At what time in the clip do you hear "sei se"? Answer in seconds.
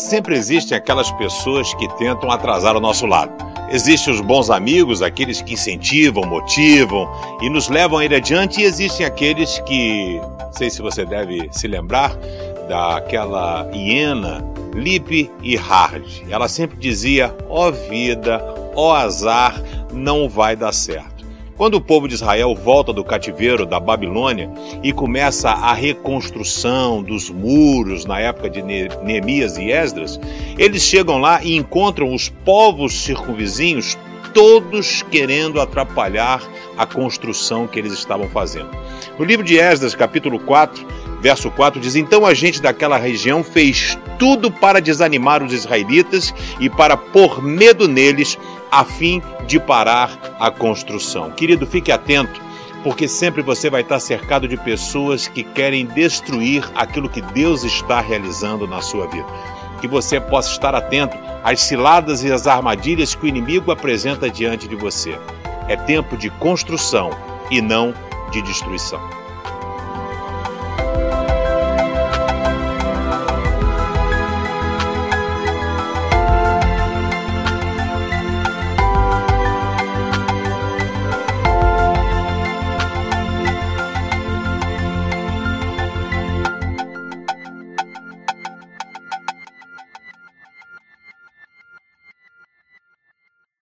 10.52-10.82